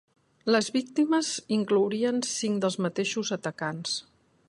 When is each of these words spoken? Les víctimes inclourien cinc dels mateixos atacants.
Les 0.55 0.69
víctimes 0.77 1.29
inclourien 1.59 2.19
cinc 2.31 2.61
dels 2.65 2.81
mateixos 2.87 3.35
atacants. 3.41 3.99